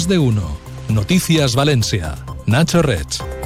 [0.00, 0.56] Más de uno.
[0.88, 2.14] Noticias Valencia.
[2.46, 3.39] Nacho Rech.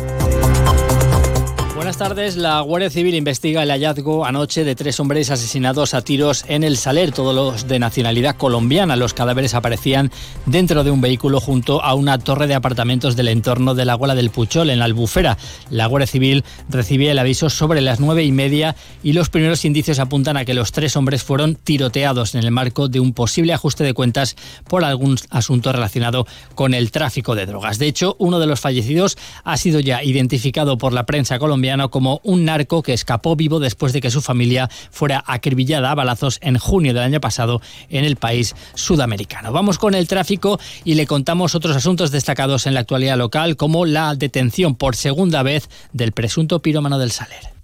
[1.84, 2.36] Buenas tardes.
[2.36, 6.78] La Guardia Civil investiga el hallazgo anoche de tres hombres asesinados a tiros en el
[6.78, 8.96] Saler, todos los de nacionalidad colombiana.
[8.96, 10.10] Los cadáveres aparecían
[10.46, 14.14] dentro de un vehículo junto a una torre de apartamentos del entorno de la Guala
[14.14, 15.36] del Puchol, en la Albufera.
[15.68, 19.98] La Guardia Civil recibía el aviso sobre las nueve y media y los primeros indicios
[19.98, 23.84] apuntan a que los tres hombres fueron tiroteados en el marco de un posible ajuste
[23.84, 24.36] de cuentas
[24.68, 27.78] por algún asunto relacionado con el tráfico de drogas.
[27.78, 32.20] De hecho, uno de los fallecidos ha sido ya identificado por la prensa colombiana como
[32.22, 36.58] un narco que escapó vivo después de que su familia fuera acribillada a balazos en
[36.58, 39.52] junio del año pasado en el país sudamericano.
[39.52, 43.86] Vamos con el tráfico y le contamos otros asuntos destacados en la actualidad local, como
[43.86, 47.54] la detención por segunda vez del presunto pirómano del Saler.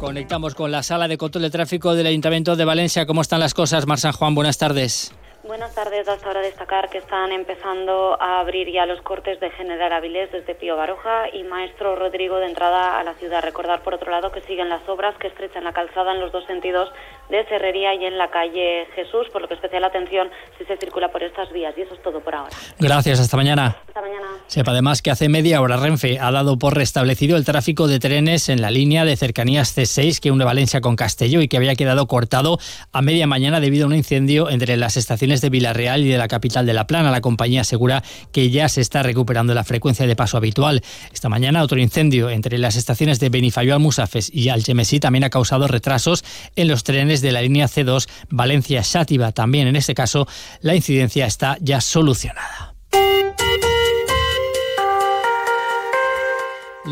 [0.00, 3.06] Conectamos con la sala de control de tráfico del Ayuntamiento de Valencia.
[3.06, 4.34] ¿Cómo están las cosas, Mar San Juan?
[4.34, 5.12] Buenas tardes.
[5.46, 6.08] Buenas tardes.
[6.08, 10.54] Hasta ahora destacar que están empezando a abrir ya los cortes de General Avilés desde
[10.54, 13.42] Pío Baroja y Maestro Rodrigo de entrada a la ciudad.
[13.42, 16.46] Recordar, por otro lado, que siguen las obras que estrechan la calzada en los dos
[16.46, 16.90] sentidos
[17.30, 21.10] de Cerrería y en la calle Jesús, por lo que especial atención si se circula
[21.10, 21.74] por estas vías.
[21.76, 22.54] Y eso es todo por ahora.
[22.78, 23.20] Gracias.
[23.20, 23.76] Hasta mañana.
[23.88, 24.26] Hasta mañana.
[24.46, 28.48] Sepa además que hace media hora Renfe ha dado por restablecido el tráfico de trenes
[28.48, 32.06] en la línea de cercanías C6 que une Valencia con Castelló y que había quedado
[32.06, 32.58] cortado
[32.92, 36.28] a media mañana debido a un incendio entre las estaciones de Villarreal y de la
[36.28, 37.10] capital de La Plana.
[37.10, 38.02] La compañía asegura
[38.32, 40.82] que ya se está recuperando la frecuencia de paso habitual.
[41.12, 45.66] Esta mañana otro incendio entre las estaciones de Benifayó Almusafes y Algemesí también ha causado
[45.66, 46.24] retrasos
[46.56, 49.32] en los trenes de la línea C2 Valencia-Sátiva.
[49.32, 50.26] También en este caso
[50.60, 52.74] la incidencia está ya solucionada.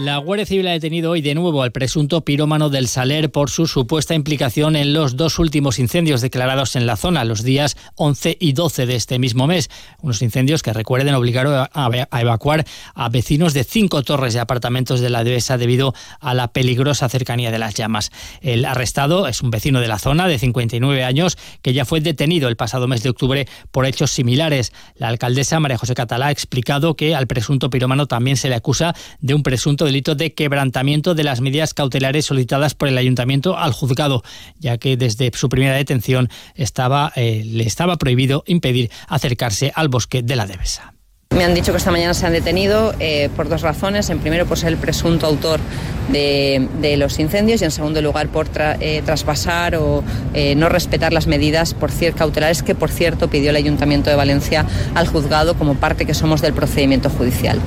[0.03, 3.69] La Guardia Civil ha detenido hoy de nuevo al presunto pirómano del Saler por su
[3.69, 8.53] supuesta implicación en los dos últimos incendios declarados en la zona, los días 11 y
[8.53, 9.71] 12 de este mismo mes.
[10.01, 12.65] Unos incendios que, recuerden, obligaron a evacuar
[12.97, 17.53] a vecinos de cinco torres de apartamentos de la dehesa debido a la peligrosa cercanía
[17.53, 18.11] de las llamas.
[18.41, 22.49] El arrestado es un vecino de la zona de 59 años que ya fue detenido
[22.49, 24.73] el pasado mes de octubre por hechos similares.
[24.97, 28.97] La alcaldesa María José Catalá ha explicado que al presunto pirómano también se le acusa
[29.21, 33.73] de un presunto delito de quebrantamiento de las medidas cautelares solicitadas por el ayuntamiento al
[33.73, 34.23] juzgado,
[34.59, 40.23] ya que desde su primera detención estaba, eh, le estaba prohibido impedir acercarse al bosque
[40.23, 40.95] de la Devesa.
[41.37, 44.11] Me han dicho que esta mañana se han detenido eh, por dos razones.
[44.11, 45.61] En primero, por ser el presunto autor
[46.11, 50.05] de, los incendios y en segundo lugar, por eh, traspasar o
[50.57, 55.07] no respetar las medidas por cautelares que, por cierto, pidió el Ayuntamiento de Valencia al
[55.07, 57.59] juzgado como parte que somos del procedimiento judicial.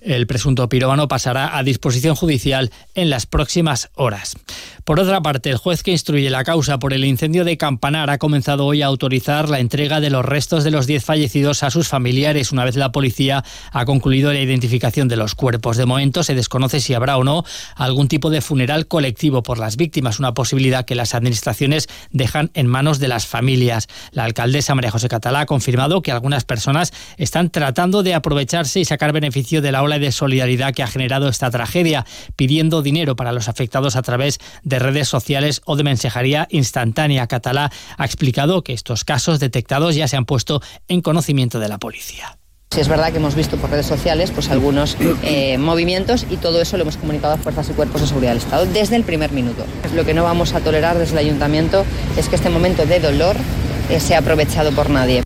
[0.00, 4.36] El presunto pirómano pasará a disposición judicial en las próximas horas.
[4.84, 8.18] Por otra parte, el juez que instruye la causa por el incendio de Campanar ha
[8.18, 11.88] comenzado hoy a autorizar la entrega de los restos de los 10 fallecidos a sus
[11.88, 15.76] familiares una vez la policía ha concluido la identificación de los cuerpos.
[15.76, 17.44] De momento se desconoce si habrá o no
[17.76, 22.66] algún tipo de funeral colectivo por las víctimas, una posibilidad que las administraciones dejan en
[22.66, 23.86] manos de las familias.
[24.12, 28.84] La alcaldesa María José Catalá ha confirmado que algunas personas están tratando de aprovecharse y
[28.84, 32.06] sacar beneficio de la ola de solidaridad que ha generado esta tragedia,
[32.36, 37.26] pidiendo dinero para los afectados a través de redes sociales o de mensajería instantánea.
[37.26, 41.78] Catalá ha explicado que estos casos detectados ya se han puesto en conocimiento de la
[41.78, 42.36] policía.
[42.72, 46.60] Sí, es verdad que hemos visto por redes sociales pues, algunos eh, movimientos y todo
[46.62, 49.32] eso lo hemos comunicado a fuerzas y cuerpos de seguridad del Estado desde el primer
[49.32, 49.64] minuto.
[49.92, 51.84] Lo que no vamos a tolerar desde el ayuntamiento
[52.16, 53.34] es que este momento de dolor
[53.90, 55.24] eh, sea aprovechado por nadie.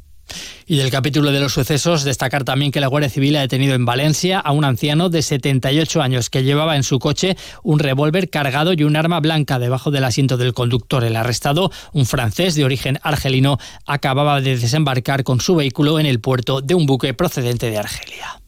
[0.66, 3.84] Y del capítulo de los sucesos, destacar también que la Guardia Civil ha detenido en
[3.84, 8.72] Valencia a un anciano de 78 años que llevaba en su coche un revólver cargado
[8.72, 11.04] y un arma blanca debajo del asiento del conductor.
[11.04, 16.20] El arrestado, un francés de origen argelino, acababa de desembarcar con su vehículo en el
[16.20, 18.43] puerto de un buque procedente de Argelia.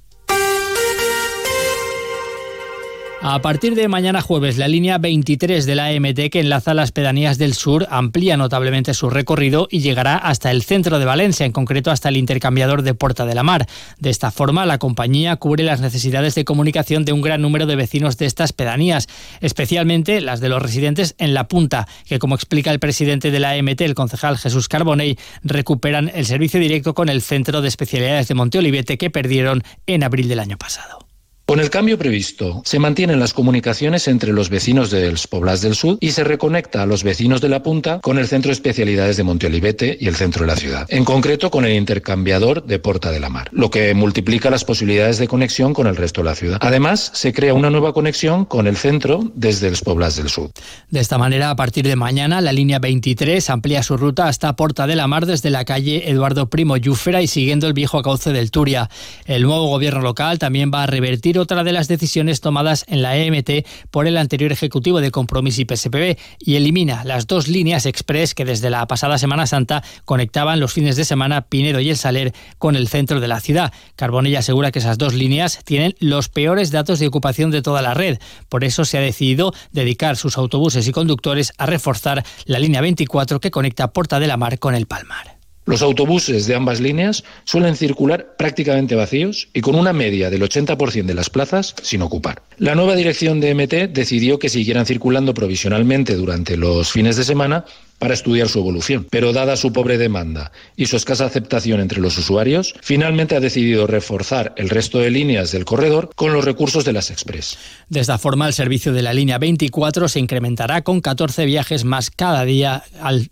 [3.29, 7.39] A partir de mañana jueves, la línea 23 de la AMT que enlaza las pedanías
[7.39, 11.91] del sur amplía notablemente su recorrido y llegará hasta el centro de Valencia, en concreto
[11.91, 13.67] hasta el intercambiador de Porta de la Mar.
[13.99, 17.75] De esta forma, la compañía cubre las necesidades de comunicación de un gran número de
[17.75, 19.09] vecinos de estas pedanías,
[19.41, 23.51] especialmente las de los residentes en La Punta, que como explica el presidente de la
[23.51, 28.37] AMT, el concejal Jesús Carbonell, recuperan el servicio directo con el Centro de Especialidades de
[28.37, 31.06] Monteolivete que perdieron en abril del año pasado.
[31.49, 35.97] Con el cambio previsto, se mantienen las comunicaciones entre los vecinos del Poblás del Sur
[36.01, 39.23] y se reconecta a los vecinos de la Punta con el Centro de Especialidades de
[39.23, 43.21] Monteolivete y el centro de la ciudad, en concreto con el intercambiador de Porta de
[43.21, 46.59] la Mar, lo que multiplica las posibilidades de conexión con el resto de la ciudad.
[46.63, 50.51] Además, se crea una nueva conexión con el centro desde el Poblás del Sur.
[50.91, 54.89] De esta manera, a partir de mañana, la línea 23 amplía su ruta hasta Porta
[54.89, 58.51] de la Mar desde la calle Eduardo Primo Llúfera y siguiendo el viejo cauce del
[58.51, 58.91] Turia.
[59.27, 63.17] El nuevo gobierno local también va a revertir otra de las decisiones tomadas en la
[63.17, 68.35] EMT por el anterior Ejecutivo de Compromís y PSPB y elimina las dos líneas express
[68.35, 72.33] que desde la pasada Semana Santa conectaban los fines de semana Pinedo y El Saler
[72.59, 73.73] con el centro de la ciudad.
[73.97, 77.95] Carbonella asegura que esas dos líneas tienen los peores datos de ocupación de toda la
[77.95, 78.19] red.
[78.49, 83.41] Por eso se ha decidido dedicar sus autobuses y conductores a reforzar la línea 24
[83.41, 85.36] que conecta Porta de la Mar con el Palmar.
[85.67, 91.07] Los autobuses de ambas líneas suelen circular prácticamente vacíos y con una media del 80%
[91.07, 92.43] de las plazas sin ocupar.
[92.57, 97.65] La nueva dirección de MT decidió que siguieran circulando provisionalmente durante los fines de semana
[97.99, 99.07] para estudiar su evolución.
[99.11, 103.87] Pero dada su pobre demanda y su escasa aceptación entre los usuarios, finalmente ha decidido
[103.87, 107.59] reforzar el resto de líneas del corredor con los recursos de las Express.
[107.89, 112.11] De esta forma, el servicio de la línea 24 se incrementará con 14 viajes más
[112.11, 112.85] cada día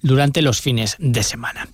[0.03, 1.69] durante los fines de semana.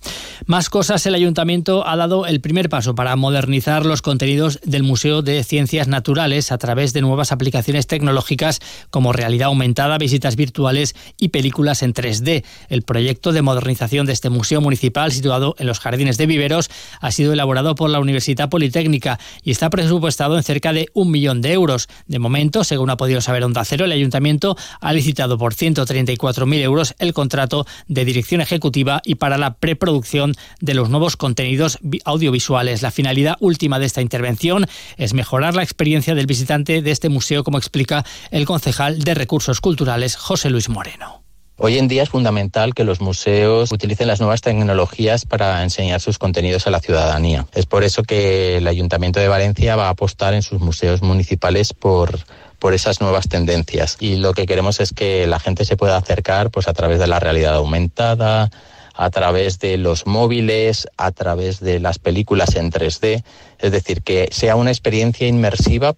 [0.45, 5.21] Más cosas, el ayuntamiento ha dado el primer paso para modernizar los contenidos del Museo
[5.21, 8.59] de Ciencias Naturales a través de nuevas aplicaciones tecnológicas
[8.89, 12.43] como realidad aumentada, visitas virtuales y películas en 3D.
[12.69, 16.71] El el proyecto de modernización de este museo municipal situado en los jardines de Viveros
[16.99, 21.41] ha sido elaborado por la Universidad Politécnica y está presupuestado en cerca de un millón
[21.41, 21.87] de euros.
[22.07, 26.95] De momento, según ha podido saber Onda Cero, el ayuntamiento ha licitado por 134.000 euros
[26.97, 32.81] el contrato de dirección ejecutiva y para la preproducción de los nuevos contenidos audiovisuales.
[32.81, 34.65] La finalidad última de esta intervención
[34.97, 39.61] es mejorar la experiencia del visitante de este museo, como explica el concejal de Recursos
[39.61, 41.20] Culturales, José Luis Moreno.
[41.63, 46.17] Hoy en día es fundamental que los museos utilicen las nuevas tecnologías para enseñar sus
[46.17, 47.45] contenidos a la ciudadanía.
[47.53, 51.73] Es por eso que el Ayuntamiento de Valencia va a apostar en sus museos municipales
[51.73, 52.17] por
[52.57, 56.49] por esas nuevas tendencias y lo que queremos es que la gente se pueda acercar
[56.49, 58.49] pues a través de la realidad aumentada,
[58.95, 63.23] a través de los móviles, a través de las películas en 3D,
[63.59, 65.95] es decir, que sea una experiencia inmersiva.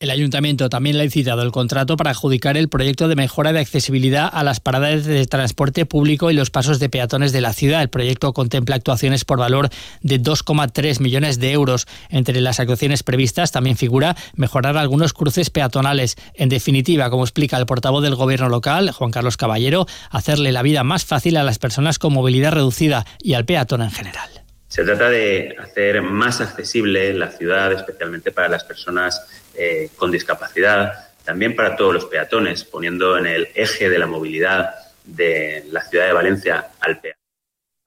[0.00, 3.60] El ayuntamiento también le ha citado el contrato para adjudicar el proyecto de mejora de
[3.60, 7.82] accesibilidad a las paradas de transporte público y los pasos de peatones de la ciudad.
[7.82, 9.68] El proyecto contempla actuaciones por valor
[10.00, 11.86] de 2,3 millones de euros.
[12.08, 16.16] Entre las actuaciones previstas también figura mejorar algunos cruces peatonales.
[16.32, 20.82] En definitiva, como explica el portavoz del gobierno local, Juan Carlos Caballero, hacerle la vida
[20.82, 24.39] más fácil a las personas con movilidad reducida y al peatón en general.
[24.70, 29.20] Se trata de hacer más accesible la ciudad, especialmente para las personas
[29.52, 34.72] eh, con discapacidad, también para todos los peatones, poniendo en el eje de la movilidad
[35.02, 37.20] de la ciudad de Valencia al peatón.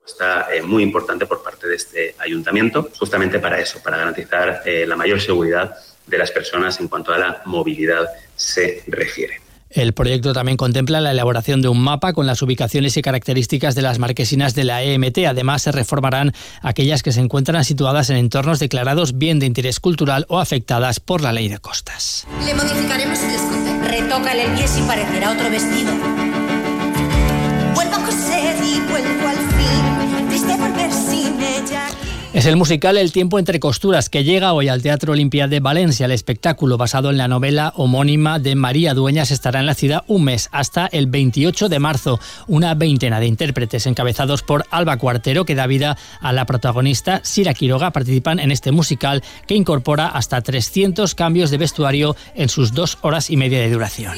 [0.05, 4.85] Está eh, muy importante por parte de este ayuntamiento, justamente para eso, para garantizar eh,
[4.85, 9.42] la mayor seguridad de las personas en cuanto a la movilidad se refiere.
[9.73, 13.81] El proyecto también contempla la elaboración de un mapa con las ubicaciones y características de
[13.81, 15.19] las marquesinas de la EMT.
[15.27, 16.31] Además, se reformarán
[16.61, 21.21] aquellas que se encuentran situadas en entornos declarados bien de interés cultural o afectadas por
[21.21, 22.27] la ley de costas.
[22.45, 23.87] Le modificaremos el escote.
[23.87, 26.12] Retócale el pie y parecerá otro vestido.
[32.43, 36.07] Es el musical El tiempo entre costuras que llega hoy al Teatro Olimpia de Valencia.
[36.07, 40.25] El espectáculo basado en la novela homónima de María Dueñas estará en la ciudad un
[40.25, 42.19] mes hasta el 28 de marzo.
[42.47, 47.53] Una veintena de intérpretes encabezados por Alba Cuartero que da vida a la protagonista Sira
[47.53, 52.97] Quiroga participan en este musical que incorpora hasta 300 cambios de vestuario en sus dos
[53.03, 54.17] horas y media de duración.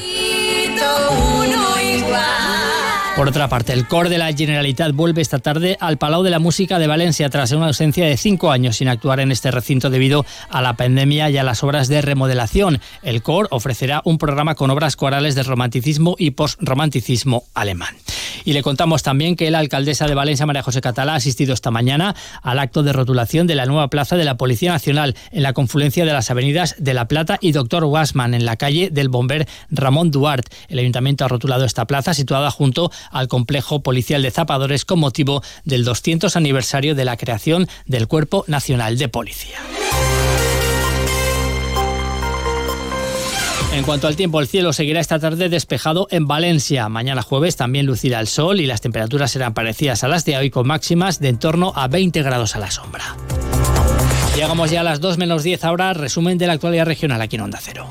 [3.16, 6.40] Por otra parte, el coro de la Generalitat vuelve esta tarde al Palau de la
[6.40, 10.26] Música de Valencia tras una ausencia de cinco años sin actuar en este recinto debido
[10.50, 12.82] a la pandemia y a las obras de remodelación.
[13.04, 17.96] El coro ofrecerá un programa con obras corales del romanticismo y postromanticismo alemán.
[18.44, 21.72] Y le contamos también que la alcaldesa de Valencia, María José Catalá, ha asistido esta
[21.72, 25.54] mañana al acto de rotulación de la nueva plaza de la Policía Nacional en la
[25.54, 29.48] confluencia de las avenidas de La Plata y Doctor Wasman en la calle del Bomber
[29.72, 30.56] Ramón Duarte.
[30.68, 35.44] El ayuntamiento ha rotulado esta plaza situada junto al complejo policial de Zapadores con motivo
[35.64, 39.58] del 200 aniversario de la creación del Cuerpo Nacional de Policía.
[43.76, 46.88] En cuanto al tiempo, el cielo seguirá esta tarde despejado en Valencia.
[46.88, 50.50] Mañana jueves también lucirá el sol y las temperaturas serán parecidas a las de hoy
[50.50, 53.18] con máximas de en torno a 20 grados a la sombra.
[54.34, 57.42] Llegamos ya a las 2 menos 10 ahora, resumen de la actualidad regional aquí en
[57.42, 57.90] Onda Cero.